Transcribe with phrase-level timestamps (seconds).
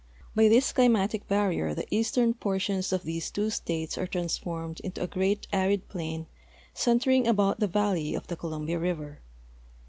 [0.35, 5.05] B}'' this climatic barrier the eastern portions of these two states are transformed into a
[5.05, 6.25] great arid plain
[6.73, 9.19] centering about the valley of the Columbia river.